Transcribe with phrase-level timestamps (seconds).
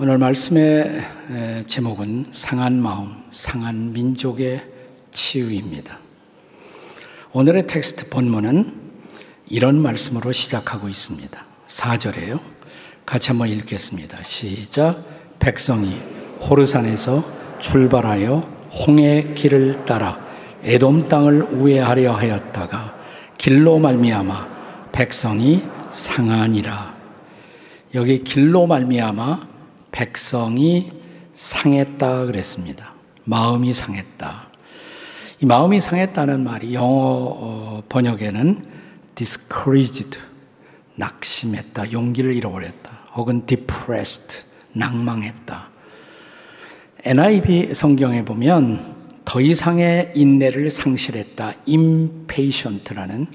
[0.00, 1.02] 오늘 말씀의
[1.66, 4.64] 제목은 상한 마음, 상한 민족의
[5.12, 5.98] 치유입니다.
[7.32, 8.74] 오늘의 텍스트 본문은
[9.48, 11.44] 이런 말씀으로 시작하고 있습니다.
[11.66, 12.38] 4절에요.
[13.04, 14.22] 같이 한번 읽겠습니다.
[14.22, 15.02] 시작.
[15.40, 16.00] 백성이
[16.48, 17.24] 호르산에서
[17.58, 20.24] 출발하여 홍해 길을 따라
[20.62, 22.94] 에돔 땅을 우회하려 하였다가
[23.36, 26.94] 길로 말미암아 백성이 상하니라.
[27.94, 29.57] 여기 길로 말미암아
[29.90, 30.90] 백성이
[31.34, 32.94] 상했다 그랬습니다.
[33.24, 34.48] 마음이 상했다.
[35.40, 38.64] 이 마음이 상했다는 말이 영어 어, 번역에는
[39.14, 40.18] discouraged,
[40.96, 45.68] 낙심했다, 용기를 잃어버렸다, 혹은 depressed, 낭망했다.
[47.04, 53.26] NIV 성경에 보면 더 이상의 인내를 상실했다, impatient라는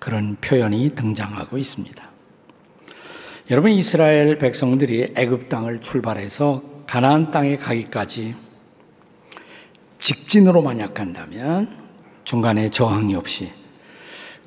[0.00, 2.09] 그런 표현이 등장하고 있습니다.
[3.50, 8.36] 여러분 이스라엘 백성들이 애굽 땅을 출발해서 가나안 땅에 가기까지
[10.00, 11.68] 직진으로 만약 간다면
[12.22, 13.50] 중간에 저항이 없이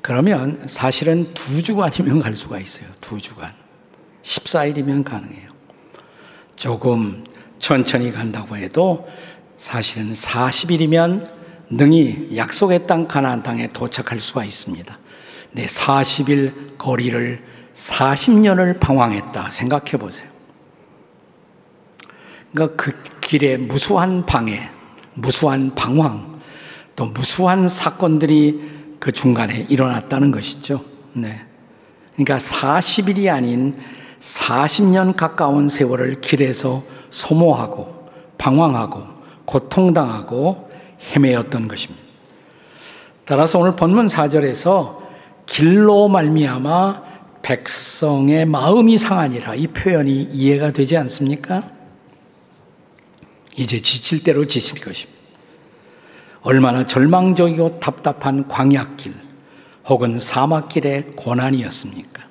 [0.00, 2.88] 그러면 사실은 두 주간이면 갈 수가 있어요.
[3.02, 3.52] 두 주간.
[4.22, 5.50] 14일이면 가능해요.
[6.56, 7.24] 조금
[7.58, 9.06] 천천히 간다고 해도
[9.58, 11.30] 사실은 40일이면
[11.68, 14.98] 능히 약속의 땅 가나안 땅에 도착할 수가 있습니다.
[15.52, 20.28] 네, 40일 거리를 40년을 방황했다 생각해 보세요.
[22.52, 24.70] 그러니까 그 길에 무수한 방해,
[25.14, 26.40] 무수한 방황,
[26.94, 30.84] 또 무수한 사건들이 그 중간에 일어났다는 것이죠.
[31.12, 31.44] 네.
[32.14, 33.74] 그러니까 40일이 아닌
[34.20, 39.02] 40년 가까운 세월을 길에서 소모하고 방황하고
[39.44, 40.70] 고통당하고
[41.14, 42.02] 헤매었던 것입니다.
[43.24, 45.02] 따라서 오늘 본문 4절에서
[45.46, 47.02] 길로 말미암아
[47.44, 51.70] 백성의 마음이 상하니라 이 표현이 이해가 되지 않습니까?
[53.54, 55.22] 이제 지칠 대로 지칠 것입니다.
[56.40, 59.14] 얼마나 절망적이고 답답한 광약길
[59.86, 62.24] 혹은 사막길의 고난이었습니까?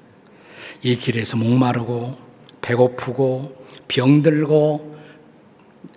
[0.81, 2.17] 이 길에서 목마르고
[2.61, 4.97] 배고프고 병들고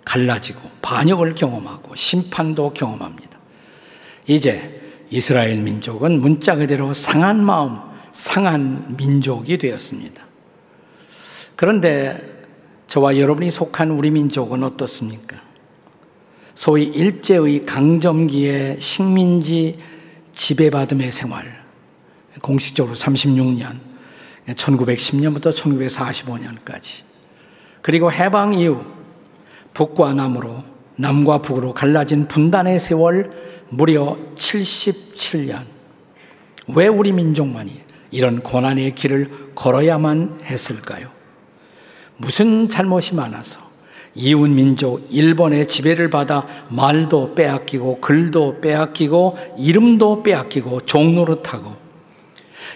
[0.05, 3.39] 갈라지고 반역을 경험하고 심판도 경험합니다.
[4.27, 4.79] 이제
[5.09, 7.86] 이스라엘 민족은 문자 그대로 상한 마음,
[8.17, 10.25] 상한 민족이 되었습니다.
[11.55, 12.45] 그런데
[12.87, 15.37] 저와 여러분이 속한 우리 민족은 어떻습니까?
[16.55, 19.77] 소위 일제의 강점기의 식민지
[20.35, 21.45] 지배받음의 생활,
[22.41, 23.77] 공식적으로 36년,
[24.47, 27.03] 1910년부터 1945년까지,
[27.83, 28.83] 그리고 해방 이후
[29.75, 30.63] 북과 남으로,
[30.95, 33.29] 남과 북으로 갈라진 분단의 세월
[33.69, 35.65] 무려 77년.
[36.69, 41.09] 왜 우리 민족만이 이런 고난의 길을 걸어야만 했을까요?
[42.17, 43.67] 무슨 잘못이 많아서
[44.15, 51.75] 이웃 민족 일본의 지배를 받아 말도 빼앗기고 글도 빼앗기고 이름도 빼앗기고 종노릇하고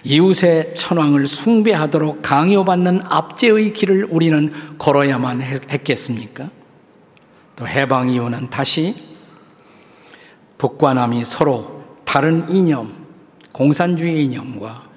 [0.03, 6.49] 이웃의 천황을 숭배하도록 강요받는 압제의 길을 우리는 걸어야만 했겠습니까?
[7.55, 8.95] 또 해방 이후는 다시
[10.57, 13.05] 북과 남이 서로 다른 이념,
[13.51, 14.90] 공산주의 이념과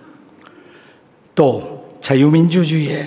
[1.35, 3.07] 또 자유민주주의의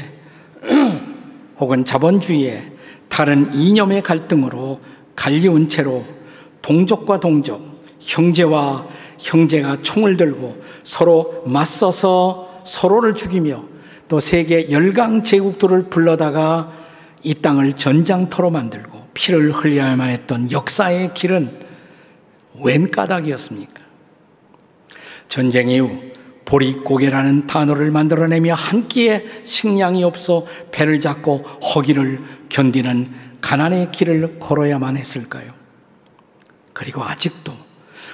[1.59, 2.71] 혹은 자본주의의
[3.09, 4.79] 다른 이념의 갈등으로
[5.15, 6.03] 갈리운 채로
[6.61, 7.61] 동족과 동족,
[7.99, 8.87] 형제와
[9.19, 13.63] 형제가 총을 들고 서로 맞서서 서로를 죽이며
[14.07, 16.71] 또 세계 열강 제국들을 불러다가
[17.23, 21.65] 이 땅을 전장터로 만들고 피를 흘려야만 했던 역사의 길은
[22.61, 23.81] 웬 까닭이었습니까?
[25.29, 26.16] 전쟁 이후
[26.47, 35.51] 보릿고개라는 단어를 만들어내며 한 끼에 식량이 없어 배를 잡고 허기를 견디는 가난의 길을 걸어야만 했을까요?
[36.73, 37.53] 그리고 아직도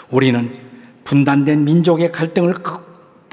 [0.10, 0.52] 우리는
[1.04, 2.56] 분단된 민족의 갈등을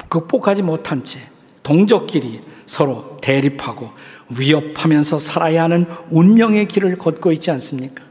[0.09, 1.19] 극복하지 못한 채
[1.63, 3.91] 동족끼리 서로 대립하고
[4.29, 8.03] 위협하면서 살아야 하는 운명의 길을 걷고 있지 않습니까?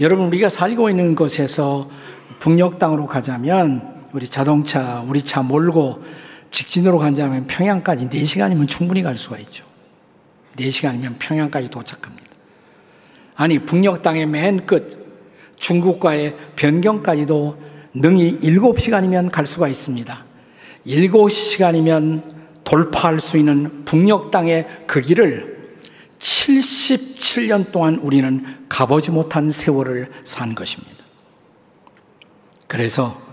[0.00, 1.90] 여러분, 우리가 살고 있는 곳에서
[2.38, 6.02] 북녘 땅으로 가자면 우리 자동차, 우리 차 몰고
[6.50, 9.64] 직진으로 간다면 평양까지 4시간이면 충분히 갈 수가 있죠.
[10.56, 12.30] 4시간이면 평양까지 도착합니다.
[13.34, 17.58] 아니, 북녘 땅의 맨 끝, 중국과의 변경까지도
[17.94, 20.24] 능히 7시간이면 갈 수가 있습니다.
[20.86, 22.22] 7시간이면
[22.64, 25.52] 돌파할 수 있는 북녘 땅의 그 길을
[26.18, 31.02] 77년 동안 우리는 가보지 못한 세월을 산 것입니다.
[32.68, 33.31] 그래서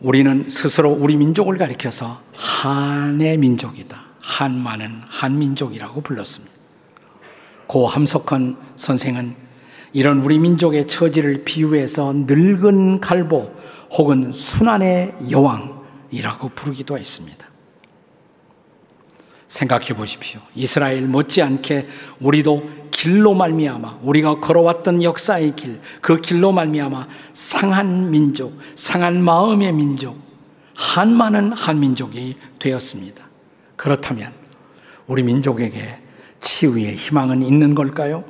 [0.00, 4.02] 우리는 스스로 우리 민족을 가리켜서 한의 민족이다.
[4.20, 6.54] 한만은 한민족이라고 불렀습니다.
[7.66, 9.34] 고 함석헌 선생은
[9.92, 13.52] 이런 우리 민족의 처지를 비유해서 늙은 갈보
[13.92, 17.46] 혹은 순환의 여왕이라고 부르기도 했습니다.
[19.48, 20.40] 생각해 보십시오.
[20.54, 21.86] 이스라엘 못지않게
[22.20, 30.18] 우리도 길로 말미암아 우리가 걸어왔던 역사의 길, 그 길로 말미암아 상한 민족, 상한 마음의 민족,
[30.74, 33.24] 한 많은 한민족이 되었습니다.
[33.76, 34.34] 그렇다면
[35.06, 35.80] 우리 민족에게
[36.42, 38.22] 치유의 희망은 있는 걸까요?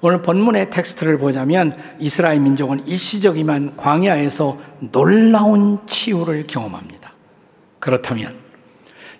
[0.00, 4.58] 오늘 본문의 텍스트를 보자면 이스라엘 민족은 일시적이만 광야에서
[4.90, 7.12] 놀라운 치유를 경험합니다.
[7.78, 8.34] 그렇다면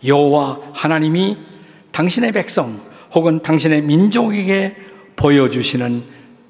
[0.04, 1.38] 여호와 하나님이
[1.92, 4.76] 당신의 백성 혹은 당신의 민족에게
[5.16, 6.04] 보여주시는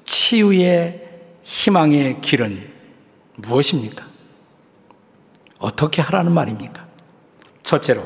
[0.05, 1.07] 치유의
[1.43, 2.69] 희망의 길은
[3.37, 4.05] 무엇입니까?
[5.59, 6.87] 어떻게 하라는 말입니까?
[7.63, 8.05] 첫째로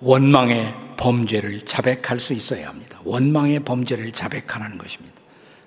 [0.00, 3.00] 원망의 범죄를 자백할 수 있어야 합니다.
[3.04, 5.16] 원망의 범죄를 자백하라는 것입니다.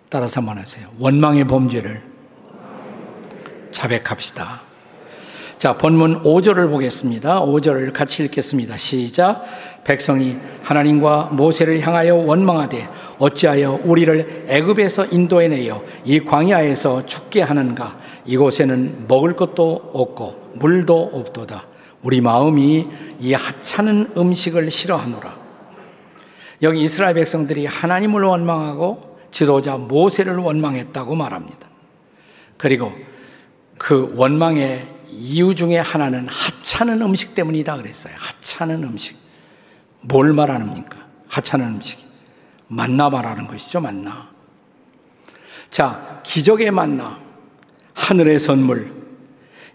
[0.09, 0.89] 따라서 한번 하세요.
[0.99, 2.03] 원망의 범죄를
[3.71, 4.70] 자백합시다.
[5.61, 7.39] 자, 본문 5절을 보겠습니다.
[7.41, 8.77] 5절을 같이 읽겠습니다.
[8.77, 9.45] 시작.
[9.83, 12.87] 백성이 하나님과 모세를 향하여 원망하되
[13.19, 17.95] 어찌하여 우리를 애굽에서 인도해내어 이 광야에서 죽게 하는가?
[18.25, 21.67] 이곳에는 먹을 것도 없고 물도 없도다.
[22.01, 22.87] 우리 마음이
[23.19, 25.37] 이 하찮은 음식을 싫어하노라.
[26.63, 31.67] 여기 이스라엘 백성들이 하나님을 원망하고 지도자 모세를 원망했다고 말합니다.
[32.57, 32.91] 그리고
[33.77, 38.13] 그 원망의 이유 중에 하나는 하찮은 음식 때문이다 그랬어요.
[38.17, 39.15] 하찮은 음식.
[40.01, 40.97] 뭘 말하는입니까?
[41.27, 41.99] 하찮은 음식.
[42.67, 44.29] 만나 말하는 것이죠, 만나.
[45.69, 47.19] 자, 기적의 만나.
[47.93, 48.93] 하늘의 선물.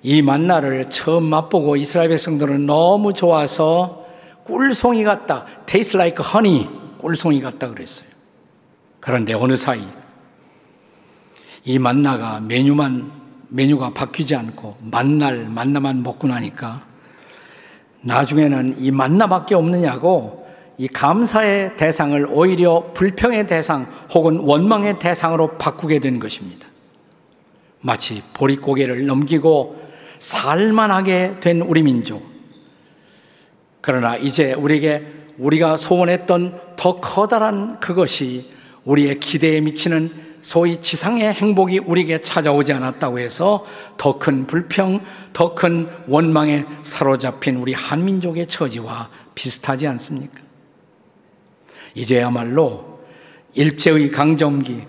[0.03, 4.05] 이 만나를 처음 맛보고 이스라엘 백성들은 너무 좋아서
[4.45, 5.47] 꿀송이 같다.
[5.67, 6.69] taste like honey.
[6.99, 8.09] 꿀송이 같다 그랬어요.
[8.99, 9.87] 그런데 어느 사이
[11.65, 13.13] 이 만나가 메뉴만
[13.57, 16.85] 메뉴가 바뀌지 않고 만날 만나만 먹고 나니까
[18.03, 20.47] 나중에는 이 만나밖에 없느냐고
[20.79, 26.69] 이 감사의 대상을 오히려 불평의 대상 혹은 원망의 대상으로 바꾸게 된 것입니다.
[27.81, 29.81] 마치 보릿고개를 넘기고
[30.19, 32.23] 살만하게 된 우리 민족.
[33.81, 35.07] 그러나 이제 우리에게
[35.39, 38.51] 우리가 소원했던 더 커다란 그것이
[38.85, 43.67] 우리의 기대에 미치는 소위 지상의 행복이 우리에게 찾아오지 않았다고 해서
[43.97, 45.01] 더 큰 불평,
[45.33, 50.39] 더 큰 원망에 사로잡힌 우리 한민족의 처지와 비슷하지 않습니까?
[51.95, 53.01] 이제야말로
[53.55, 54.83] 일제의 강점기,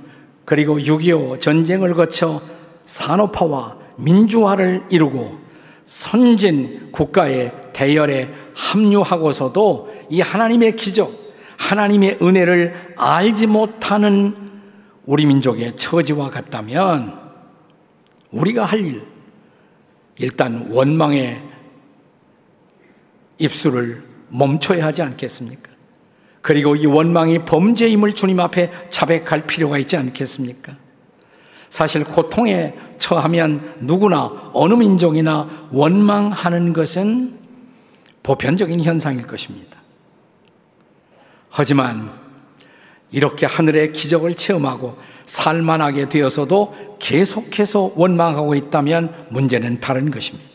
[0.46, 2.40] 그리고 6.25 전쟁을 거쳐
[2.86, 5.40] 산업화와 민주화를 이루고
[5.88, 11.12] 선진 국가의 대열에 합류하고서도 이 하나님의 기적,
[11.58, 14.48] 하나님의 은혜를 알지 못하는
[15.08, 17.18] 우리 민족의 처지와 같다면
[18.30, 19.08] 우리가 할 일,
[20.18, 21.42] 일단 원망의
[23.40, 25.72] 입술을 멈춰야 하지 않겠습니까?
[26.42, 30.76] 그리고 이 원망이 범죄임을 주님 앞에 자백할 필요가 있지 않겠습니까?
[31.70, 37.38] 사실 고통에 처하면 누구나 어느 민족이나 원망하는 것은
[38.24, 39.78] 보편적인 현상일 것입니다.
[41.50, 42.28] 하지만
[43.12, 50.50] 이렇게 하늘의 기적을 체험하고 살만하게 되어서도 계속해서 원망하고 있다면 문제는 다른 것입니다.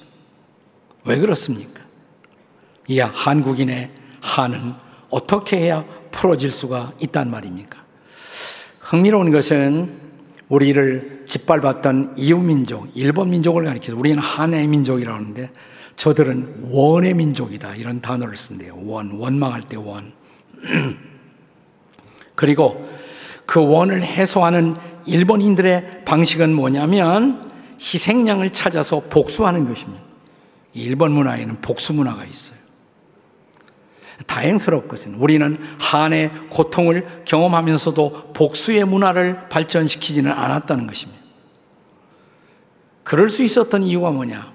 [1.04, 1.80] 왜 그렇습니까?
[2.88, 4.74] 이 한국인의 한은
[5.10, 7.82] 어떻게 해야 풀어질 수가 있단 말입니까?
[8.80, 10.00] 흥미로운 것은
[10.48, 15.50] 우리를 짓밟았던 이웃민족, 일본 민족을 가리켜서 우리는 한의 민족이라고 하는데
[15.96, 17.76] 저들은 원의 민족이다.
[17.76, 18.76] 이런 단어를 쓴대요.
[18.84, 20.12] 원, 원망할 때 원.
[22.34, 22.88] 그리고
[23.46, 30.02] 그 원을 해소하는 일본인들의 방식은 뭐냐면 희생양을 찾아서 복수하는 것입니다.
[30.74, 32.62] 일본 문화에는 복수 문화가 있어요.
[34.26, 41.20] 다행스럽 것은 우리는 한의 고통을 경험하면서도 복수의 문화를 발전시키지는 않았다는 것입니다.
[43.02, 44.52] 그럴 수 있었던 이유가 뭐냐?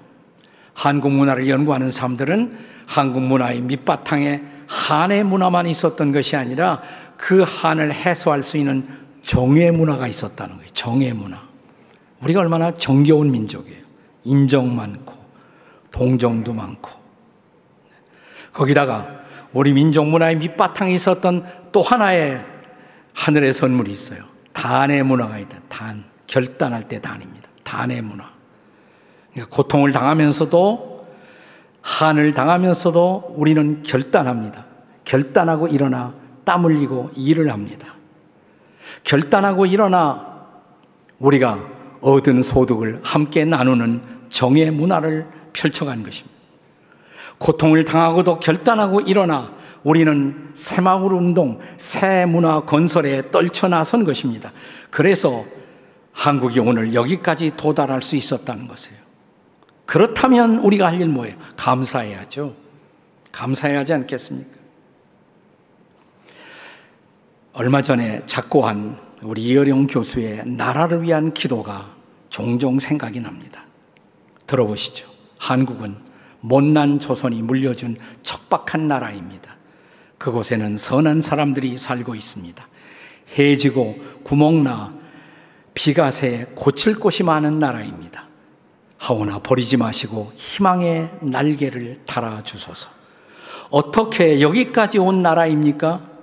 [0.72, 6.80] 한국 문화를 연구하는 사람들은 한국 문화의 밑바탕에 한의 문화만 있었던 것이 아니라
[7.18, 8.86] 그 한을 해소할 수 있는
[9.22, 10.70] 정의 문화가 있었다는 거예요.
[10.72, 11.42] 정의 문화.
[12.22, 13.82] 우리가 얼마나 정겨운 민족이에요.
[14.24, 15.12] 인정 많고,
[15.90, 16.90] 동정도 많고.
[18.52, 19.18] 거기다가
[19.52, 22.44] 우리 민족 문화의 밑바탕에 있었던 또 하나의
[23.12, 24.22] 하늘의 선물이 있어요.
[24.52, 25.58] 단의 문화가 있다.
[25.68, 26.04] 단.
[26.26, 27.48] 결단할 때 단입니다.
[27.64, 28.24] 단의 문화.
[29.32, 31.06] 그러니까 고통을 당하면서도
[31.80, 34.66] 한을 당하면서도 우리는 결단합니다.
[35.04, 36.14] 결단하고 일어나
[36.48, 37.88] 땀 흘리고 일을 합니다.
[39.04, 40.46] 결단하고 일어나
[41.18, 41.58] 우리가
[42.00, 44.00] 얻은 소득을 함께 나누는
[44.30, 46.38] 정의 문화를 펼쳐간 것입니다.
[47.36, 49.52] 고통을 당하고도 결단하고 일어나
[49.84, 54.50] 우리는 새마을 운동, 새 문화 건설에 떨쳐 나선 것입니다.
[54.88, 55.44] 그래서
[56.12, 58.98] 한국이 오늘 여기까지 도달할 수 있었다는 것이에요.
[59.84, 61.36] 그렇다면 우리가 할 일 뭐예요?
[61.58, 62.54] 감사해야죠.
[63.32, 64.57] 감사해야 하지 않겠습니까?
[67.58, 71.92] 얼마 전에 작고한 우리 이어령 교수의 나라를 위한 기도가
[72.28, 73.64] 종종 생각이 납니다.
[74.46, 75.08] 들어보시죠.
[75.38, 75.96] 한국은
[76.38, 79.56] 못난 조선이 물려준 척박한 나라입니다.
[80.18, 82.64] 그곳에는 선한 사람들이 살고 있습니다.
[83.36, 84.94] 해지고 구멍나
[85.74, 88.26] 비가 새 고칠 곳이 많은 나라입니다.
[88.98, 92.88] 하오나 버리지 마시고 희망의 날개를 달아 주소서.
[93.70, 96.17] 어떻게 여기까지 온 나라입니까?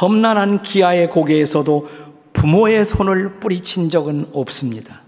[0.00, 1.88] 험난한 기아의 고개에서도
[2.32, 5.02] 부모의 손을 뿌리친 적은 없습니다.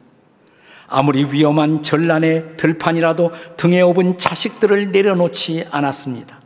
[0.87, 6.40] 아무리 위험한 전란의 들판이라도 등에 업은 자식들을 내려놓지 않았습니다.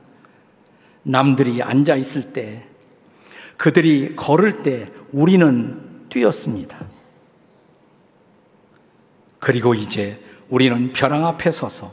[1.04, 2.64] 남들이 앉아 있을 때,
[3.56, 6.76] 그들이 걸을 때 우리는 뛰었습니다.
[9.38, 11.92] 그리고 이제 우리는 벼랑 앞에 서서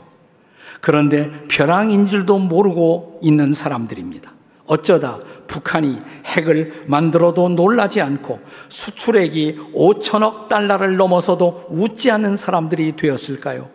[0.80, 4.32] 그런데 벼랑인 줄도 모르고 있는 사람들입니다.
[4.70, 13.68] 어쩌다 북한이 핵을 만들어도 놀라지 않고 수출액이 5천억 달러를 넘어서도 웃지 않는 사람들이 되었을까요?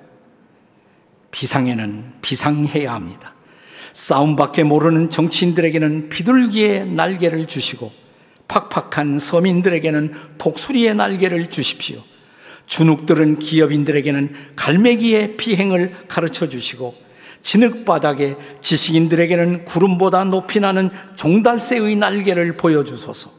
[1.31, 3.33] 비상에는 비상해야 합니다.
[3.91, 7.91] 싸움밖에 모르는 정치인들에게는 비둘기의 날개를 주시고
[8.47, 11.99] 팍팍한 서민들에게는 독수리의 날개를 주십시오.
[12.67, 17.04] 주눅들은 기업인들에게는 갈매기의 비행을 가르쳐 주시고
[17.45, 23.29] 진흙바닥에 지식인들에게는 구름보다 높이 나는 종달새의 날개를 보여주소서.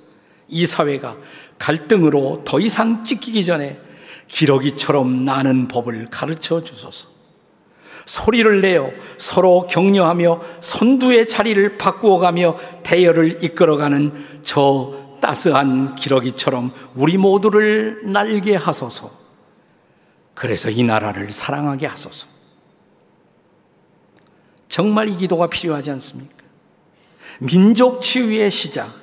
[0.48, 1.16] 이 사회가
[1.58, 3.80] 갈등으로 더 이상 찢기기 전에
[4.28, 7.08] 기러기처럼 나는 법을 가르쳐 주소서.
[8.04, 18.54] 소리를 내어 서로 격려하며 선두의 자리를 바꾸어가며 대열을 이끌어가는 저 따스한 기러기처럼 우리 모두를 날게
[18.54, 19.10] 하소서.
[20.34, 22.35] 그래서 이 나라를 사랑하게 하소서.
[24.68, 26.34] 정말 이 기도가 필요하지 않습니까?
[27.38, 28.94] 민족 치유의 시작.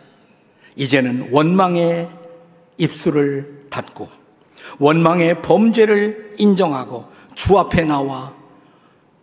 [0.76, 2.10] 이제는 원망의
[2.78, 4.10] 입술을 닫고
[4.80, 7.06] 원망의 범죄를 인정하고
[7.36, 8.34] 주 앞에 나와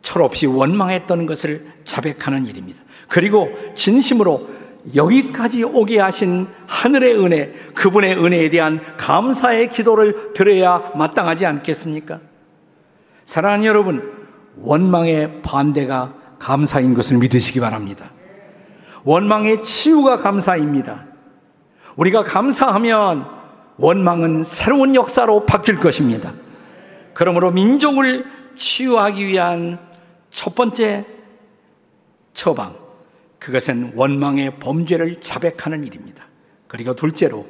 [0.00, 2.80] 철없이 원망했던 것을 자백하는 일입니다.
[3.08, 4.48] 그리고 진심으로
[4.94, 12.20] 여기까지 오게 하신 하늘의 은혜, 그분의 은혜에 대한 감사의 기도를 드려야 마땅하지 않겠습니까?
[13.26, 18.10] 사랑하는 여러분, 원망의 반대가 감사인 것을 믿으시기 바랍니다.
[19.04, 21.06] 원망의 치유가 감사입니다.
[21.96, 23.26] 우리가 감사하면
[23.76, 26.32] 원망은 새로운 역사로 바뀔 것입니다.
[27.14, 29.78] 그러므로 민족을 치유하기 위한
[30.30, 31.04] 첫 번째
[32.34, 32.76] 처방,
[33.38, 36.24] 그것은 원망의 범죄를 자백하는 일입니다.
[36.68, 37.46] 그리고 둘째로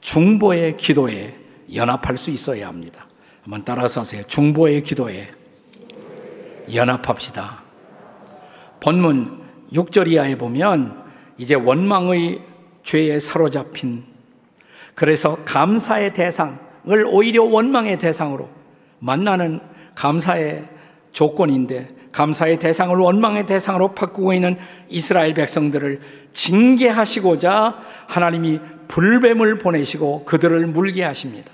[0.00, 1.36] 중보의 기도에
[1.74, 3.06] 연합할 수 있어야 합니다.
[3.42, 4.22] 한번 따라서 하세요.
[4.24, 5.28] 중보의 기도에
[6.72, 7.65] 연합합시다.
[8.86, 11.02] 본문 6절 이하에 보면
[11.38, 12.40] 이제 원망의
[12.84, 14.04] 죄에 사로잡힌
[14.94, 18.48] 그래서 감사의 대상을 오히려 원망의 대상으로
[19.00, 19.58] 만나는
[19.96, 20.68] 감사의
[21.10, 24.56] 조건인데 감사의 대상을 원망의 대상으로 바꾸고 있는
[24.88, 26.00] 이스라엘 백성들을
[26.32, 31.50] 징계하시고자 하나님이 불뱀을 보내시고 그들을 물게 하십니다.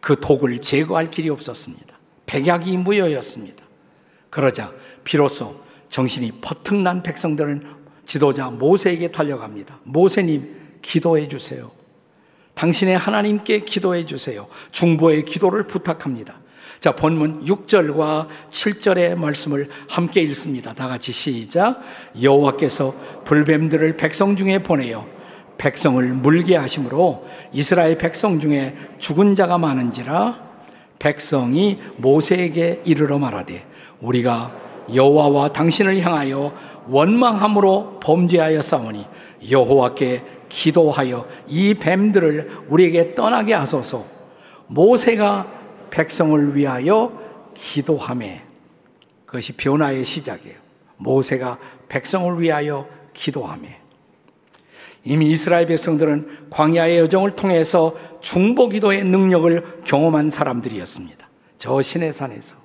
[0.00, 1.96] 그 독을 제거할 길이 없었습니다.
[2.26, 3.62] 백약이 무효였습니다.
[4.30, 4.72] 그러자
[5.04, 7.62] 비로소 정신이 퍼뜩 난 백성들은
[8.06, 9.80] 지도자 모세에게 달려갑니다.
[9.84, 11.70] 모세님, 기도해 주세요.
[12.54, 14.46] 당신의 하나님께 기도해 주세요.
[14.70, 16.40] 중보의 기도를 부탁합니다.
[16.80, 20.74] 자, 본문 6절과 7절의 말씀을 함께 읽습니다.
[20.74, 21.80] 다 같이 시작.
[22.20, 22.94] 여호와께서
[23.24, 25.06] 불뱀들을 백성 중에 보내어
[25.56, 30.42] 백성을 물게 하심으로 이스라엘 백성 중에 죽은 자가 많은지라
[30.98, 33.66] 백성이 모세에게 이르러 말하되
[34.00, 36.52] 우리가 여호와와 당신을 향하여
[36.88, 39.06] 원망함으로 범죄하여 싸우니
[39.50, 44.04] 여호와께 기도하여 이 뱀들을 우리에게 떠나게 하소서.
[44.66, 45.46] 모세가
[45.90, 47.12] 백성을 위하여
[47.54, 48.42] 기도함에
[49.26, 50.56] 그것이 변화의 시작이에요.
[50.96, 53.80] 모세가 백성을 위하여 기도함에
[55.04, 61.28] 이미 이스라엘 백성들은 광야의 여정을 통해서 중보 기도의 능력을 경험한 사람들이었습니다.
[61.58, 62.63] 저 시내산에서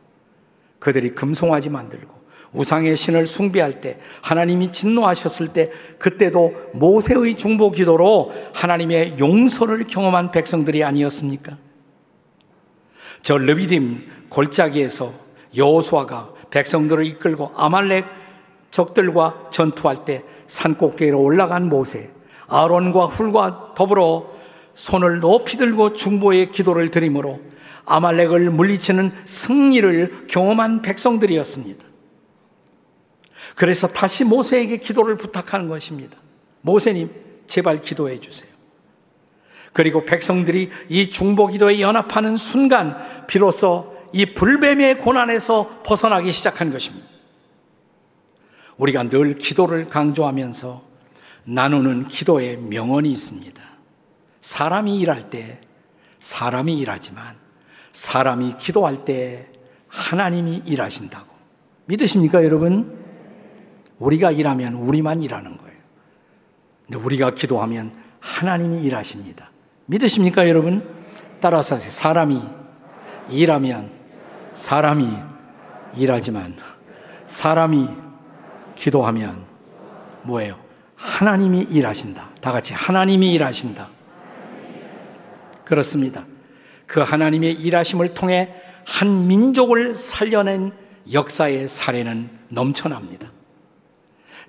[0.79, 2.19] 그들이 금송아지 만들고
[2.51, 10.83] 우상의 신을 숭배할 때 하나님이 진노하셨을 때 그때도 모세의 중보 기도로 하나님의 용서를 경험한 백성들이
[10.83, 11.57] 아니었습니까?
[13.21, 15.13] 저 르비딤 골짜기에서
[15.55, 18.05] 여호수아가 백성들을 이끌고 아말렉
[18.71, 22.09] 적들과 전투할 때 산꼭대기로 올라간 모세
[22.47, 24.27] 아론과 훌과 더불어
[24.73, 27.39] 손을 높이 들고 중보의 기도를 드림으로
[27.89, 31.85] 아말렉을 물리치는 승리를 경험한 백성들이었습니다.
[33.55, 36.17] 그래서 다시 모세에게 기도를 부탁하는 것입니다.
[36.61, 37.09] 모세님,
[37.47, 38.49] 제발 기도해 주세요.
[39.73, 47.07] 그리고 백성들이 이 중보 기도에 연합하는 순간 비로소 이 불뱀의 고난에서 벗어나기 시작한 것입니다.
[48.77, 50.83] 우리가 늘 기도를 강조하면서
[51.45, 53.61] 나누는 기도의 명언이 있습니다.
[54.41, 55.59] 사람이 일할 때
[56.19, 57.35] 사람이 일하지만
[57.93, 59.47] 사람이 기도할 때
[59.87, 61.27] 하나님이 일하신다고.
[61.85, 62.97] 믿으십니까, 여러분?
[63.97, 65.77] 우리가 일하면 우리만 일하는 거예요.
[66.85, 69.51] 근데 우리가 기도하면 하나님이 일하십니다.
[69.87, 70.87] 믿으십니까, 여러분?
[71.39, 71.91] 따라서 하세요.
[71.91, 72.41] 사람이
[73.29, 73.91] 일하면
[74.53, 75.17] 사람이
[75.95, 76.55] 일하지만
[77.25, 77.89] 사람이
[78.75, 79.45] 기도하면
[80.23, 80.57] 뭐예요?
[80.95, 82.29] 하나님이 일하신다.
[82.41, 83.87] 다 같이 하나님이 일하신다.
[85.63, 86.25] 그렇습니다.
[86.89, 88.53] 그 하나님의 일하심을 통해
[88.83, 90.71] 한 민족을 살려낸
[91.13, 93.31] 역사의 사례는 넘쳐납니다.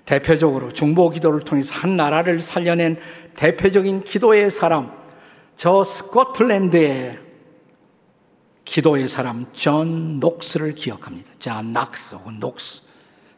[0.05, 2.97] 대표적으로 중보 기도를 통해서 한 나라를 살려낸
[3.35, 4.91] 대표적인 기도의 사람,
[5.55, 7.19] 저 스코틀랜드의
[8.65, 11.29] 기도의 사람 존 녹스를 기억합니다.
[11.37, 12.81] 존 낙스 혹은 녹스.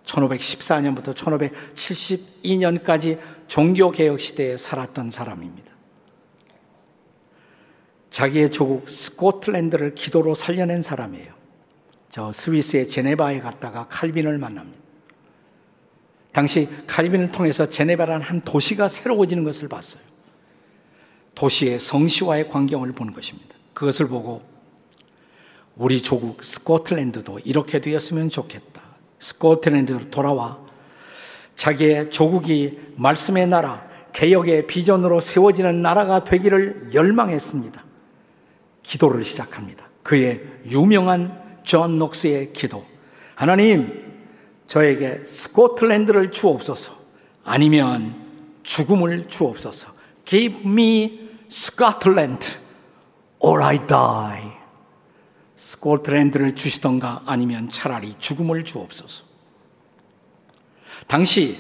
[0.05, 3.19] 1514년부터 1572년까지
[3.49, 5.72] 종교개혁 시대에 살았던 사람입니다.
[8.13, 11.33] 자기의 조국 스코틀랜드를 기도로 살려낸 사람이에요.
[12.11, 14.79] 저 스위스의 제네바에 갔다가 칼빈을 만납니다.
[16.31, 20.03] 당시 칼빈을 통해서 제네바라는 한 도시가 새로워지는 것을 봤어요.
[21.33, 23.55] 도시의 성시와의 광경을 보는 것입니다.
[23.73, 24.43] 그것을 보고
[25.75, 28.79] 우리 조국 스코틀랜드도 이렇게 되었으면 좋겠다.
[29.17, 30.59] 스코틀랜드로 돌아와
[31.57, 37.92] 자기의 조국이 말씀의 나라, 개혁의 비전으로 세워지는 나라가 되기를 열망했습니다.
[38.83, 39.87] 기도를 시작합니다.
[40.03, 42.85] 그의 유명한 존 녹스의 기도.
[43.35, 44.03] 하나님,
[44.67, 46.97] 저에게 스코틀랜드를 주옵소서.
[47.43, 48.15] 아니면
[48.63, 49.91] 죽음을 주옵소서.
[50.25, 52.47] Give me Scotland
[53.39, 54.51] or I die.
[55.55, 59.23] 스코틀랜드를 주시던가 아니면 차라리 죽음을 주옵소서.
[61.07, 61.57] 당시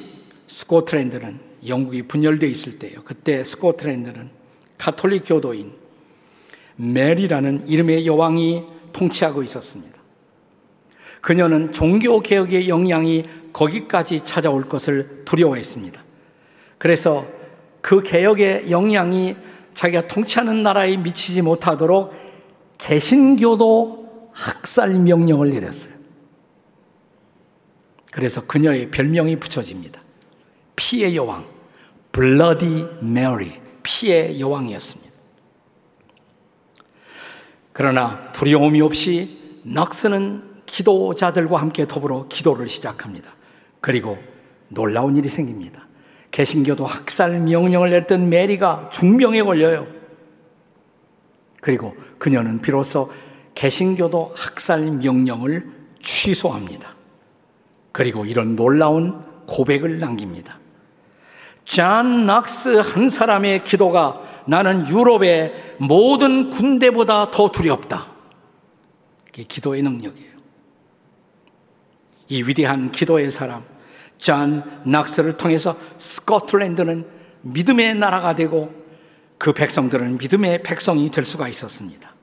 [0.47, 3.03] 스코틀랜드는 영국이 분열되어 있을 때요.
[3.03, 4.29] 그때 스코틀랜드는
[4.77, 5.82] 카톨릭 교도인
[6.75, 9.99] 메리라는 이름의 여왕이 통치하고 있었습니다.
[11.21, 16.03] 그녀는 종교 개혁의 영향이 거기까지 찾아올 것을 두려워했습니다.
[16.77, 17.25] 그래서
[17.81, 19.35] 그 개혁의 영향이
[19.75, 22.13] 자기가 통치하는 나라에 미치지 못하도록
[22.77, 25.93] 개신교도 학살 명령을 내렸어요.
[28.11, 30.01] 그래서 그녀의 별명이 붙여집니다.
[30.75, 31.45] 피의 여왕,
[32.11, 35.02] 블러디 메리, 피의 여왕이었습니다.
[37.73, 43.31] 그러나 두려움이 없이 넉스는 기도자들과 함께 더불어 기도를 시작합니다.
[43.81, 44.17] 그리고
[44.69, 45.87] 놀라운 일이 생깁니다.
[46.31, 49.87] 개신교도 학살 명령을 냈던 메리가 중병에 걸려요.
[51.61, 53.11] 그리고 그녀는 비로소
[53.55, 55.67] 개신교도 학살 명령을
[56.01, 56.95] 취소합니다.
[57.91, 60.59] 그리고 이런 놀라운 고백을 남깁니다.
[61.65, 68.07] 잔 낙스 한 사람의 기도가 나는 유럽의 모든 군대보다 더 두렵다.
[69.29, 70.33] 이게 기도의 능력이에요.
[72.29, 73.63] 이 위대한 기도의 사람,
[74.17, 77.05] 잔 낙스를 통해서 스코틀랜드는
[77.41, 78.73] 믿음의 나라가 되고
[79.37, 82.13] 그 백성들은 믿음의 백성이 될 수가 있었습니다.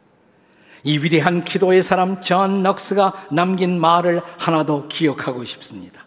[0.83, 6.07] 이 위대한 기도의 사람 존 넉스가 남긴 말을 하나 더 기억하고 싶습니다.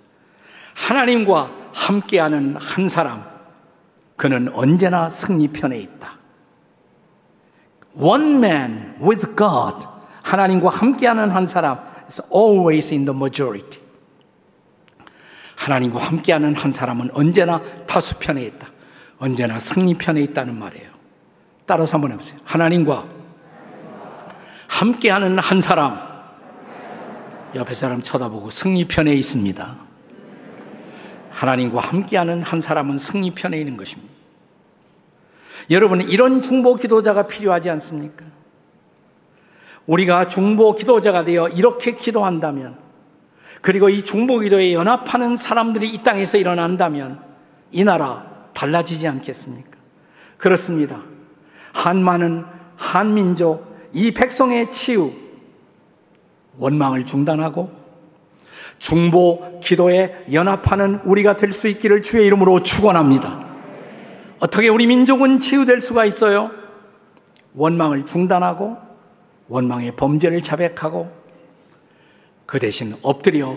[0.74, 3.24] 하나님과 함께하는 한 사람,
[4.16, 6.18] 그는 언제나 승리편에 있다.
[7.96, 9.88] One man with God,
[10.24, 13.82] 하나님과 함께하는 한 사람 is always in the majority.
[15.56, 18.68] 하나님과 함께하는 한 사람은 언제나 다수편에 있다.
[19.20, 20.92] 언제나 승리편에 있다는 말이에요.
[21.66, 22.38] 따라서 한번 해보세요.
[22.44, 23.06] 하나님과
[24.68, 25.98] 함께하는 한 사람,
[27.56, 29.83] 옆에 사람 쳐다보고 승리편에 있습니다.
[31.34, 34.14] 하나님과 함께하는 한 사람은 승리편에 있는 것입니다.
[35.70, 38.26] 여러분, 이런 중보 기도자가 필요하지 않습니까?
[39.86, 42.78] 우리가 중보 기도자가 되어 이렇게 기도한다면
[43.62, 47.22] 그리고 이 중보 기도에 연합하는 사람들이 이 땅에서 일어난다면
[47.72, 49.72] 이 나라 달라지지 않겠습니까?
[50.38, 51.02] 그렇습니다.
[51.74, 52.46] 한만은
[52.78, 55.12] 한민족, 이 백성의 치유,
[56.58, 57.83] 원망을 중단하고
[58.84, 63.46] 중보 기도에 연합하는 우리가 될 수 있기를 주의 이름으로 축원합니다.
[64.40, 66.52] 어떻게 우리 민족은 치유될 수가 있어요?
[67.54, 68.76] 원망을 중단하고
[69.48, 71.10] 원망의 범죄를 자백하고
[72.46, 73.56] 그 대신 엎드려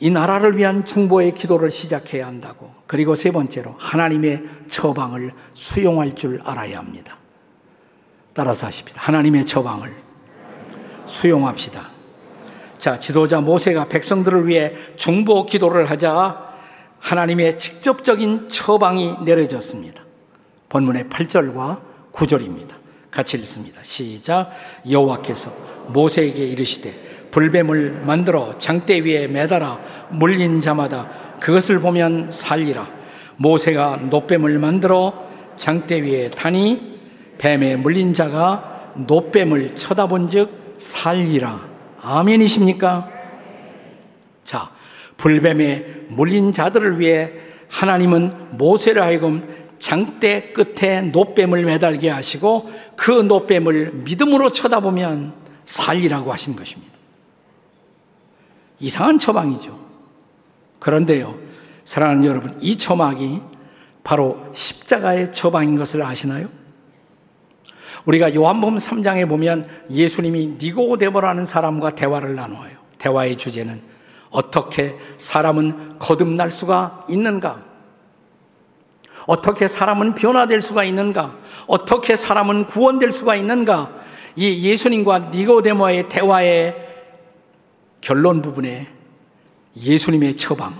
[0.00, 2.72] 이 나라를 위한 중보의 기도를 시작해야 한다고.
[2.88, 7.18] 그리고 세 번째로 하나님의 처방을 수용할 줄 알아야 합니다.
[8.32, 9.00] 따라서 하십니다.
[9.00, 9.94] 하나님의 처방을
[11.04, 11.95] 수용합시다.
[12.78, 16.46] 자, 지도자 모세가 백성들을 위해 중보 기도를 하자
[16.98, 20.02] 하나님의 직접적인 처방이 내려졌습니다.
[20.68, 21.80] 본문의 8절과
[22.12, 22.74] 9절입니다.
[23.10, 23.80] 같이 읽습니다.
[23.82, 24.50] 시작.
[24.90, 25.50] 여호와께서
[25.88, 26.92] 모세에게 이르시되
[27.30, 31.08] 불뱀을 만들어 장대 위에 매달아 물린 자마다
[31.40, 32.88] 그것을 보면 살리라.
[33.36, 36.96] 모세가 노뱀을 만들어 장대 위에 타니
[37.38, 41.75] 뱀에 물린 자가 노뱀을 쳐다본즉 살리라.
[42.06, 43.10] 아멘이십니까?
[44.44, 44.70] 자,
[45.16, 47.32] 불뱀에 물린 자들을 위해
[47.68, 56.94] 하나님은 모세를 하여금 장대 끝에 노뱀을 매달게 하시고 그 노뱀을 믿음으로 쳐다보면 살리라고 하신 것입니다.
[58.78, 59.76] 이상한 처방이죠.
[60.78, 61.36] 그런데요,
[61.84, 63.40] 사랑하는 여러분, 이 처막이
[64.04, 66.48] 바로 십자가의 처방인 것을 아시나요?
[68.06, 72.70] 우리가 요한복음 3장에 보면 예수님이 니고데모라는 사람과 대화를 나누어요.
[72.98, 73.82] 대화의 주제는
[74.30, 77.62] 어떻게 사람은 거듭날 수가 있는가?
[79.26, 81.36] 어떻게 사람은 변화될 수가 있는가?
[81.66, 83.90] 어떻게 사람은 구원될 수가 있는가?
[84.36, 86.86] 이 예수님과 니고데모의 대화의
[88.00, 88.86] 결론 부분에
[89.76, 90.74] 예수님의 처방,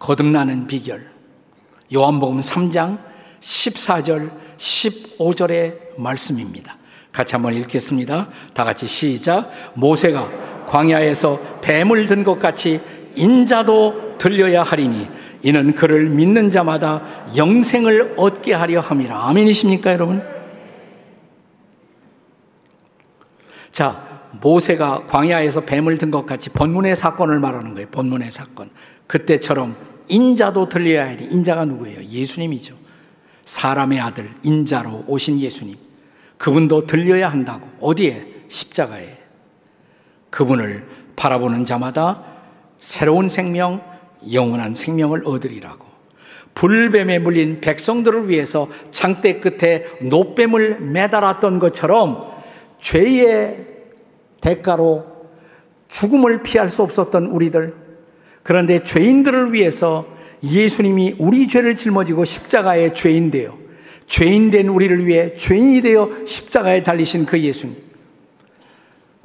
[0.00, 1.08] 거듭나는 비결,
[1.94, 3.07] 요한복음 3장
[3.40, 6.76] 14절, 15절의 말씀입니다.
[7.12, 8.28] 같이 한번 읽겠습니다.
[8.54, 9.50] 다 같이 시작.
[9.74, 12.80] 모세가 광야에서 뱀을 든 것 같이
[13.14, 15.08] 인자도 들려야 하리니
[15.42, 19.28] 이는 그를 믿는 자마다 영생을 얻게 하려 함이라.
[19.28, 20.22] 아멘이십니까, 여러분?
[23.72, 27.88] 자, 모세가 광야에서 뱀을 든 것 같이 본문의 사건을 말하는 거예요.
[27.90, 28.70] 본문의 사건.
[29.06, 29.74] 그때처럼
[30.08, 31.24] 인자도 들려야 하리.
[31.24, 32.02] 인자가 누구예요?
[32.04, 32.74] 예수님이죠.
[33.48, 35.76] 사람의 아들, 인자로 오신 예수님.
[36.36, 37.66] 그분도 들려야 한다고.
[37.80, 38.26] 어디에?
[38.46, 39.16] 십자가에.
[40.28, 42.24] 그분을 바라보는 자마다
[42.78, 43.80] 새로운 생명,
[44.30, 45.86] 영원한 생명을 얻으리라고.
[46.52, 52.30] 불뱀에 물린 백성들을 위해서 장대 끝에 노뱀을 매달았던 것처럼
[52.80, 53.66] 죄의
[54.42, 55.06] 대가로
[55.88, 57.74] 죽음을 피할 수 없었던 우리들.
[58.42, 63.58] 그런데 죄인들을 위해서 예수님이 우리 죄를 짊어지고 십자가에 죄인 되어
[64.06, 67.76] 죄인 된 우리를 위해 죄인이 되어 십자가에 달리신 그 예수님.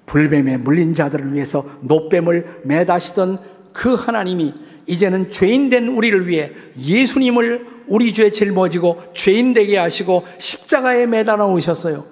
[0.05, 3.39] 불뱀에 물린 자들을 위해서 노뱀을 매다시던
[3.71, 4.53] 그 하나님이
[4.85, 12.05] 이제는 죄인 된 우리를 위해 예수님을 우리 죄 짊어지고 죄인 되게 하시고 십자가에 매달아 오셨어요.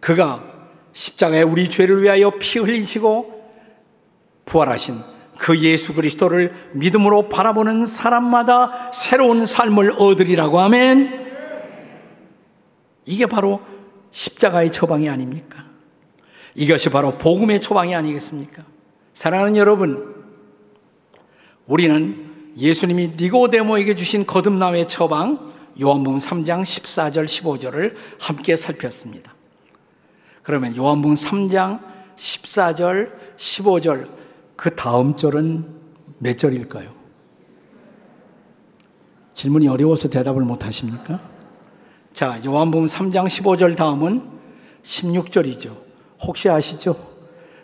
[0.00, 0.44] 그가
[0.92, 3.38] 십자가에 우리 죄를 위하여 피 흘리시고
[4.44, 4.96] 부활하신
[5.38, 11.26] 그 예수 그리스도를 믿음으로 바라보는 사람마다 새로운 삶을 얻으리라고 하면
[13.06, 13.62] 이게 바로
[14.10, 15.64] 십자가의 처방이 아닙니까?
[16.54, 18.64] 이것이 바로 복음의 처방이 아니겠습니까?
[19.14, 20.16] 사랑하는 여러분,
[21.66, 29.32] 우리는 예수님이 니고데모에게 주신 거듭남의 처방 요한복음 3장 14절 15절을 함께 살폈습니다.
[30.42, 31.80] 그러면 요한복음 3장
[32.16, 34.17] 14절 15절
[34.58, 35.64] 그 다음 절은
[36.18, 36.92] 몇 절일까요?
[39.32, 41.20] 질문이 어려워서 대답을 못 하십니까?
[42.12, 44.28] 자, 요한복음 3장 15절 다음은
[44.82, 45.76] 16절이죠.
[46.22, 46.96] 혹시 아시죠?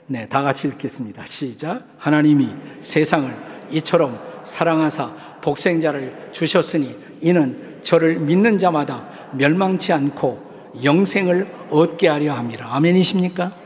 [0.07, 1.27] 네, 다 같이 읽겠습니다.
[1.27, 1.83] 시작.
[1.99, 3.29] 하나님이 세상을
[3.73, 12.73] 이처럼 사랑하사 독생자를 주셨으니 이는 저를 믿는 자마다 멸망치 않고 영생을 얻게 하려 함이라.
[12.73, 13.64] 아멘이십니까?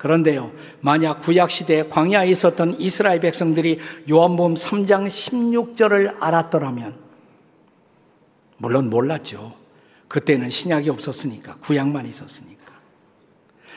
[0.00, 3.78] 그런데요, 만약 구약시대 광야에 있었던 이스라엘 백성들이
[4.10, 6.94] 요한복음 3장 16절을 알았더라면,
[8.56, 9.52] 물론 몰랐죠.
[10.08, 12.72] 그때는 신약이 없었으니까, 구약만 있었으니까.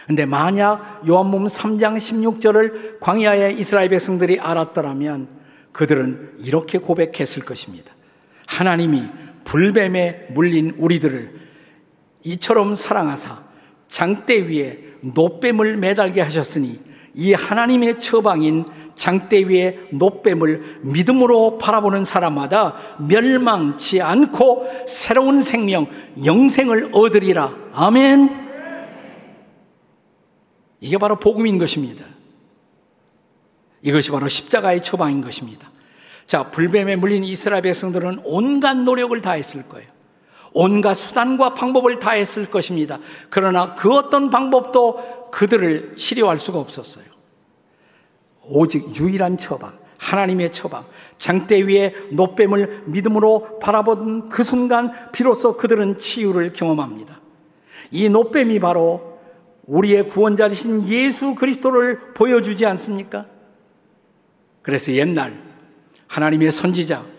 [0.08, 5.28] 근데 만약 요한복음 3장 16절을 광야의 이스라엘 백성들이 알았더라면
[5.74, 7.92] 그들은 이렇게 고백했을 것입니다.
[8.48, 9.10] 하나님이
[9.44, 11.42] 불뱀에 물린 우리들을
[12.24, 13.44] 이처럼 사랑하사
[13.90, 16.80] 장대 위에 노뱀을 매달게 하셨으니
[17.14, 18.66] 이 하나님의 처방인
[18.98, 25.88] 장대 위에 노뱀을 믿음으로 바라보는 사람마다 멸망치 않고 새로운 생명,
[26.24, 27.56] 영생을 얻으리라.
[27.74, 28.44] 아멘.
[30.80, 32.06] 이게 바로 복음인 것입니다.
[33.82, 35.72] 이것이 바로 십자가의 처방인 것입니다.
[36.28, 39.93] 자, 불뱀에 물린 이스라엘 백성들은 온갖 노력을 다했을 거예요.
[40.54, 43.00] 온갖 수단과 방법을 다했을 것입니다.
[43.30, 47.06] 그러나 그 어떤 방법도 그들을 치료할 수가 없었어요.
[48.44, 50.86] 오직 유일한 처방, 하나님의 처방,
[51.18, 57.20] 장대 위에 노뱀을 믿음으로 바라보던 그 순간 비로소 그들은 치유를 경험합니다.
[57.92, 59.20] 이 노뱀이 바로
[59.66, 63.26] 우리의 구원자이신 예수 그리스도를 보여주지 않습니까?
[64.62, 65.42] 그래서 옛날
[66.08, 67.13] 하나님의 선지자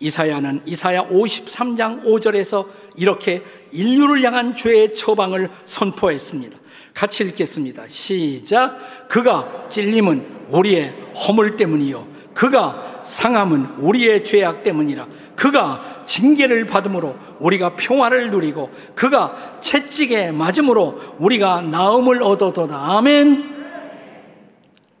[0.00, 6.58] 이사야는 이사야 53장 5절에서 이렇게 인류를 향한 죄의 처방을 선포했습니다.
[6.94, 7.84] 같이 읽겠습니다.
[7.88, 9.08] 시작.
[9.08, 10.94] 그가 찔림은 우리의
[11.26, 12.06] 허물 때문이요.
[12.34, 15.06] 그가 상함은 우리의 죄악 때문이라.
[15.36, 22.96] 그가 징계를 받음으로 우리가 평화를 누리고 그가 채찍에 맞음으로 우리가 나음을 얻어도다.
[22.96, 23.54] 아멘.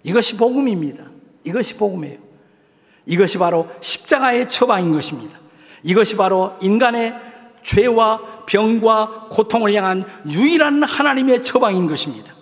[0.02, 1.04] 이것이 복음입니다.
[1.44, 2.23] 이것이 복음이에요.
[3.06, 5.38] 이것이 바로 십자가의 처방인 것입니다.
[5.82, 7.14] 이것이 바로 인간의
[7.62, 12.34] 죄와 병과 고통을 향한 유일한 하나님의 처방인 것입니다.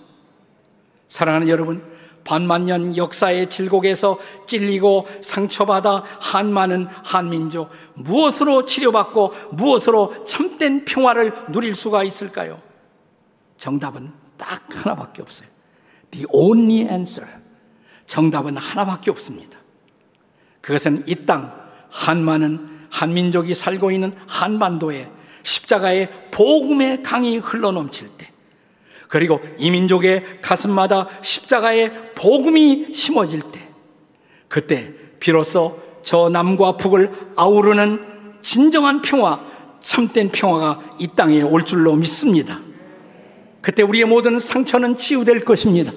[1.08, 1.84] 사랑하는 여러분,
[2.24, 12.04] 반만년 역사의 질곡에서 찔리고 상처받아 한 많은 한민족 무엇으로 치료받고 무엇으로 참된 평화를 누릴 수가
[12.04, 12.60] 있을까요?
[13.58, 15.48] 정답은 딱 하나밖에 없어요.
[16.10, 17.28] The only answer.
[18.06, 19.61] 정답은 하나밖에 없습니다.
[20.62, 21.52] 그것은 이 땅
[21.90, 25.08] 한많은 한민족이 살고 있는 한반도에
[25.42, 28.28] 십자가의 복음의 강이 흘러넘칠 때
[29.08, 33.68] 그리고 이 민족의 가슴마다 십자가의 복음이 심어질 때
[34.48, 38.00] 그때 비로소 저 남과 북을 아우르는
[38.42, 39.40] 진정한 평화,
[39.82, 42.60] 참된 평화가 이 땅에 올 줄로 믿습니다.
[43.60, 45.92] 그때 우리의 모든 상처는 치유될 것입니다.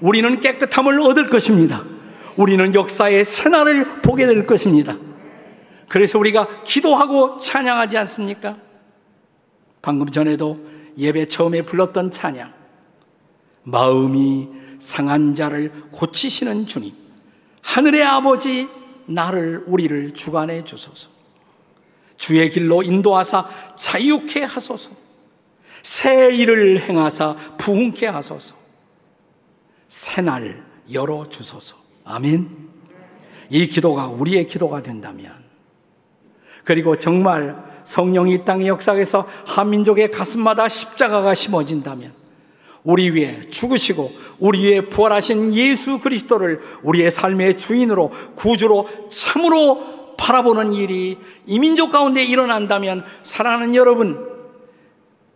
[0.00, 1.84] 우리는 깨끗함을 얻을 것입니다.
[2.38, 4.96] 우리는 역사의 새날을 보게 될 것입니다.
[5.88, 8.56] 그래서 우리가 기도하고 찬양하지 않습니까?
[9.82, 10.58] 방금 전에도
[10.96, 12.52] 예배 처음에 불렀던 찬양.
[13.64, 14.48] 마음이
[14.78, 16.92] 상한 자를 고치시는 주님.
[17.62, 18.68] 하늘의 아버지,
[19.06, 21.10] 나를, 우리를 주관해 주소서.
[22.16, 23.48] 주의 길로 인도하사
[23.80, 24.90] 자유케 하소서.
[25.82, 28.54] 새 일을 행하사 부흥케 하소서.
[29.88, 31.87] 새날 열어 주소서.
[32.08, 32.48] 아멘.
[33.50, 35.32] 이 기도가 우리의 기도가 된다면,
[36.64, 42.12] 그리고 정말 성령이 땅의 역사에서 한민족의 가슴마다 십자가가 심어진다면,
[42.82, 51.18] 우리 위에 죽으시고 우리 위에 부활하신 예수 그리스도를 우리의 삶의 주인으로 구주로 참으로 바라보는 일이
[51.46, 54.26] 이민족 가운데 일어난다면 사랑하는 여러분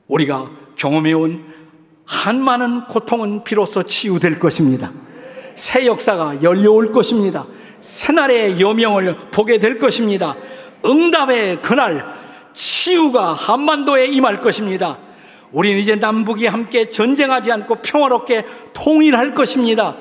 [0.07, 1.45] 우리가 경험해온
[2.05, 4.91] 한 많은 고통은 비로소 치유될 것입니다.
[5.55, 7.45] 새 역사가 열려올 것입니다.
[7.81, 10.37] 새날의 여명을 보게 될 것입니다.
[10.85, 12.05] 응답의 그날
[12.55, 14.99] 치유가 한반도에 임할 것입니다.
[15.53, 19.95] 우리는 이제 남북이 함께 전쟁하지 않고 평화롭게 통일할 것입니다.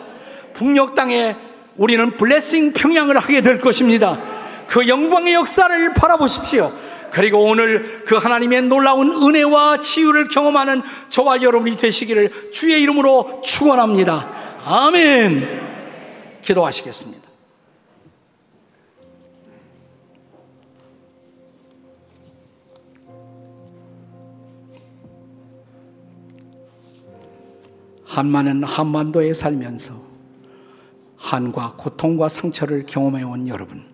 [0.53, 1.35] 북녘 땅에
[1.77, 4.19] 우리는 블레싱 평양을 하게 될 것입니다.
[4.67, 6.71] 그 영광의 역사를 바라보십시오.
[7.11, 14.29] 그리고 오늘 그 하나님의 놀라운 은혜와 치유를 경험하는 저와 여러분이 되시기를 주의 이름으로 축원합니다.
[14.63, 16.41] 아멘.
[16.41, 17.21] 기도하시겠습니다.
[28.05, 29.93] 한마는 한반도에 살면서
[31.15, 33.85] 한과 고통과 상처를 경험해 온 여러분.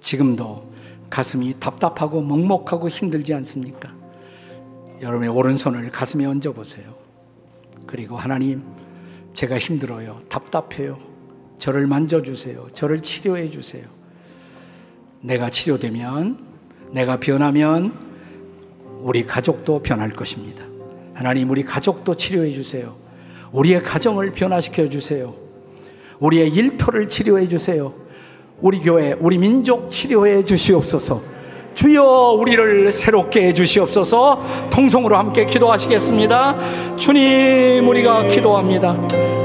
[0.00, 0.70] 지금도
[1.08, 3.90] 가슴이 답답하고 먹먹하고 힘들지 않습니까?
[5.00, 6.94] 여러분의 오른손을 가슴에 얹어 보세요.
[7.86, 8.62] 그리고 하나님,
[9.34, 10.20] 제가 힘들어요.
[10.28, 10.98] 답답해요.
[11.58, 12.68] 저를 만져주세요.
[12.72, 13.84] 저를 치료해 주세요.
[15.20, 16.38] 내가 치료되면,
[16.92, 17.92] 내가 변하면
[19.00, 20.64] 우리 가족도 변할 것입니다.
[21.14, 22.96] 하나님, 우리 가족도 치료해 주세요.
[23.52, 25.34] 우리의 가정을 변화시켜 주세요.
[26.20, 27.94] 우리의 일터를 치료해 주세요.
[28.60, 31.33] 우리 교회, 우리 민족 치료해 주시옵소서.
[31.74, 36.96] 주여 우리를 새롭게 해 주시옵소서 통성으로 함께 기도하시겠습니다.
[36.96, 38.96] 주님 우리가 기도합니다.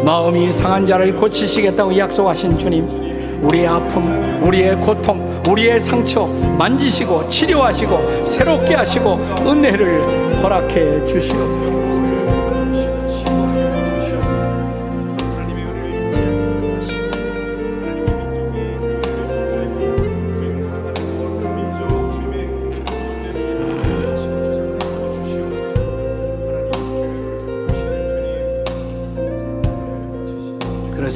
[0.04, 2.88] 마음이 상한 자를 고치시겠다고 약속하신 주님
[3.42, 9.14] 우리의 아픔, 우리의 고통, 우리의 상처 만지시고 치료하시고 새롭게 하시고
[9.46, 11.69] 은혜를 허락해 주시옵소서.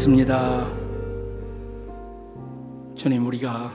[0.04, 0.68] 기도하겠습니다.
[2.96, 3.72] 주님, 우리가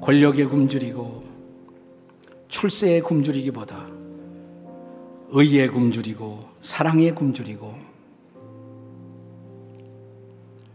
[0.00, 1.22] 권력에 굶주리고
[2.48, 3.86] 출세에 굶주리기보다
[5.30, 7.74] 의에 굶주리고 사랑에 굶주리고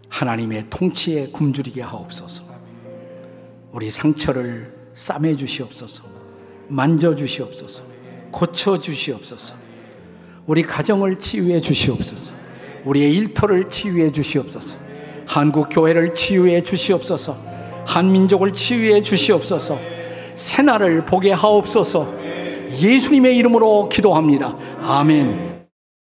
[0.10, 2.44] 하나님의 통치에 굶주리게 하옵소서.
[3.72, 6.04] 우리 상처를 싸매 주시옵소서.
[6.68, 7.84] 만져 주시옵소서.
[8.32, 9.56] 고쳐 주시옵소서.
[10.46, 12.37] 우리 가정을 치유해 주시옵소서.
[12.88, 14.78] 우리의 일터를 치유해 주시옵소서.
[15.26, 17.38] 한국 교회를 치유해 주시옵소서.
[17.86, 19.78] 한민족을 치유해 주시옵소서.
[20.36, 22.08] 새날을 보게 하옵소서.
[22.80, 24.56] 예수님의 이름으로 기도합니다.
[24.82, 25.47] 아멘.